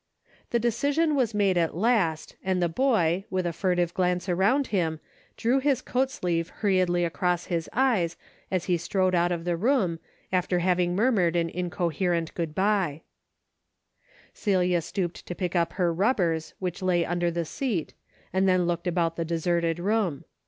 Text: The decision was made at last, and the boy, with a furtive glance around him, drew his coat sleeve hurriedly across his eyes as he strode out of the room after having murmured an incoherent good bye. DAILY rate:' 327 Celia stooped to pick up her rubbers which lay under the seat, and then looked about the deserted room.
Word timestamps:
The 0.49 0.57
decision 0.57 1.13
was 1.13 1.35
made 1.35 1.59
at 1.59 1.77
last, 1.77 2.35
and 2.43 2.59
the 2.59 2.67
boy, 2.67 3.25
with 3.29 3.45
a 3.45 3.53
furtive 3.53 3.93
glance 3.93 4.27
around 4.27 4.65
him, 4.73 4.99
drew 5.37 5.59
his 5.59 5.79
coat 5.83 6.09
sleeve 6.09 6.49
hurriedly 6.49 7.05
across 7.05 7.45
his 7.53 7.69
eyes 7.71 8.17
as 8.49 8.65
he 8.65 8.77
strode 8.77 9.13
out 9.13 9.31
of 9.31 9.45
the 9.45 9.55
room 9.55 9.99
after 10.33 10.57
having 10.57 10.95
murmured 10.95 11.35
an 11.35 11.51
incoherent 11.51 12.33
good 12.33 12.55
bye. 12.55 13.03
DAILY 14.33 14.73
rate:' 14.73 14.73
327 14.73 14.81
Celia 14.81 14.81
stooped 14.81 15.25
to 15.27 15.35
pick 15.35 15.55
up 15.55 15.73
her 15.73 15.93
rubbers 15.93 16.55
which 16.57 16.81
lay 16.81 17.05
under 17.05 17.29
the 17.29 17.45
seat, 17.45 17.93
and 18.33 18.49
then 18.49 18.65
looked 18.65 18.87
about 18.87 19.17
the 19.17 19.23
deserted 19.23 19.77
room. 19.77 20.25